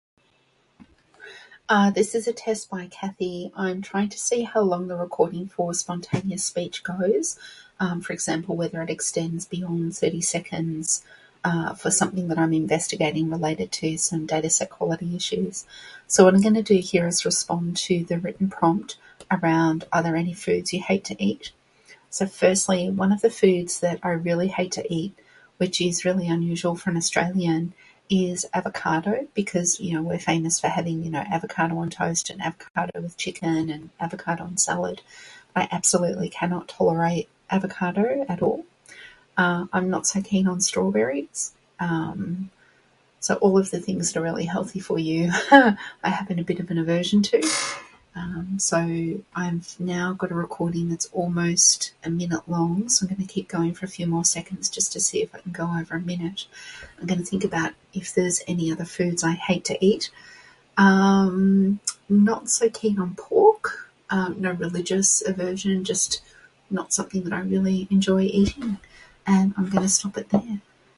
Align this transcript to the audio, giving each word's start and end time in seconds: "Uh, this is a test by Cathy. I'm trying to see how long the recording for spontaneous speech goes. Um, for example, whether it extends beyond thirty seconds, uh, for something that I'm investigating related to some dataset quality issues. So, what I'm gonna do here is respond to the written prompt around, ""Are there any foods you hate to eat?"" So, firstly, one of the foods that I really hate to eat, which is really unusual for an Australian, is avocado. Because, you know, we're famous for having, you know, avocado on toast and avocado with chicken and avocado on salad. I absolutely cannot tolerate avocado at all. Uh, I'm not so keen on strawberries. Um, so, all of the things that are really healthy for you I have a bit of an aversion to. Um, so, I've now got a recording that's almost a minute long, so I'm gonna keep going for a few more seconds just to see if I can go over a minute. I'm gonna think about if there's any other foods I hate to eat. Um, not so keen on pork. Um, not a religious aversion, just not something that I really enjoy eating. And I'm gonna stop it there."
"Uh, 1.69 1.89
this 1.89 2.13
is 2.15 2.27
a 2.27 2.33
test 2.33 2.69
by 2.69 2.87
Cathy. 2.87 3.51
I'm 3.55 3.81
trying 3.81 4.09
to 4.09 4.19
see 4.19 4.41
how 4.43 4.61
long 4.61 4.87
the 4.87 4.95
recording 4.95 5.47
for 5.47 5.73
spontaneous 5.73 6.45
speech 6.45 6.83
goes. 6.83 7.37
Um, 7.79 8.01
for 8.01 8.13
example, 8.13 8.55
whether 8.55 8.81
it 8.81 8.89
extends 8.89 9.45
beyond 9.45 9.95
thirty 9.97 10.21
seconds, 10.21 11.03
uh, 11.43 11.73
for 11.73 11.89
something 11.91 12.27
that 12.27 12.37
I'm 12.37 12.53
investigating 12.53 13.29
related 13.29 13.71
to 13.73 13.97
some 13.97 14.27
dataset 14.27 14.69
quality 14.69 15.15
issues. 15.15 15.65
So, 16.07 16.23
what 16.23 16.33
I'm 16.35 16.41
gonna 16.41 16.61
do 16.63 16.77
here 16.79 17.07
is 17.07 17.25
respond 17.25 17.77
to 17.87 18.03
the 18.03 18.19
written 18.19 18.49
prompt 18.49 18.97
around, 19.31 19.87
""Are 19.93 20.03
there 20.03 20.15
any 20.17 20.33
foods 20.33 20.73
you 20.73 20.81
hate 20.83 21.05
to 21.05 21.23
eat?"" 21.23 21.51
So, 22.09 22.25
firstly, 22.27 22.89
one 22.89 23.11
of 23.13 23.21
the 23.21 23.29
foods 23.29 23.79
that 23.79 23.99
I 24.03 24.09
really 24.09 24.49
hate 24.49 24.73
to 24.73 24.93
eat, 24.93 25.17
which 25.57 25.79
is 25.79 26.05
really 26.05 26.27
unusual 26.27 26.75
for 26.75 26.89
an 26.89 26.97
Australian, 26.97 27.73
is 28.11 28.45
avocado. 28.53 29.27
Because, 29.33 29.79
you 29.79 29.93
know, 29.93 30.01
we're 30.03 30.19
famous 30.19 30.59
for 30.59 30.67
having, 30.67 31.03
you 31.05 31.09
know, 31.09 31.23
avocado 31.37 31.77
on 31.79 31.89
toast 31.89 32.29
and 32.29 32.41
avocado 32.41 33.01
with 33.01 33.15
chicken 33.17 33.69
and 33.71 33.89
avocado 34.01 34.43
on 34.43 34.57
salad. 34.57 35.01
I 35.55 35.67
absolutely 35.71 36.29
cannot 36.29 36.67
tolerate 36.67 37.27
avocado 37.49 38.25
at 38.29 38.41
all. 38.41 38.65
Uh, 39.37 39.65
I'm 39.73 39.89
not 39.89 40.05
so 40.07 40.21
keen 40.21 40.47
on 40.47 40.59
strawberries. 40.59 41.53
Um, 41.79 42.49
so, 43.21 43.35
all 43.35 43.57
of 43.57 43.71
the 43.71 43.79
things 43.79 44.11
that 44.11 44.19
are 44.19 44.23
really 44.23 44.45
healthy 44.45 44.81
for 44.81 44.99
you 44.99 45.31
I 45.49 45.77
have 46.03 46.29
a 46.29 46.43
bit 46.43 46.59
of 46.59 46.69
an 46.69 46.77
aversion 46.77 47.21
to. 47.23 47.41
Um, 48.13 48.57
so, 48.59 49.21
I've 49.35 49.79
now 49.79 50.11
got 50.13 50.31
a 50.31 50.35
recording 50.35 50.89
that's 50.89 51.09
almost 51.13 51.93
a 52.03 52.09
minute 52.09 52.47
long, 52.49 52.89
so 52.89 53.05
I'm 53.05 53.13
gonna 53.13 53.25
keep 53.27 53.47
going 53.47 53.73
for 53.73 53.85
a 53.85 53.89
few 53.89 54.05
more 54.05 54.25
seconds 54.25 54.67
just 54.69 54.91
to 54.93 54.99
see 54.99 55.21
if 55.21 55.33
I 55.33 55.39
can 55.39 55.53
go 55.53 55.69
over 55.79 55.95
a 55.95 56.01
minute. 56.01 56.45
I'm 56.99 57.07
gonna 57.07 57.23
think 57.23 57.43
about 57.45 57.71
if 57.93 58.13
there's 58.13 58.41
any 58.47 58.69
other 58.71 58.83
foods 58.85 59.23
I 59.23 59.31
hate 59.33 59.63
to 59.65 59.85
eat. 59.85 60.09
Um, 60.77 61.79
not 62.09 62.49
so 62.49 62.69
keen 62.69 62.99
on 62.99 63.15
pork. 63.15 63.89
Um, 64.09 64.41
not 64.41 64.55
a 64.55 64.57
religious 64.57 65.23
aversion, 65.25 65.85
just 65.85 66.21
not 66.69 66.93
something 66.93 67.23
that 67.23 67.33
I 67.33 67.39
really 67.39 67.87
enjoy 67.89 68.21
eating. 68.23 68.77
And 69.25 69.53
I'm 69.57 69.69
gonna 69.69 69.87
stop 69.89 70.17
it 70.17 70.29
there." 70.31 70.61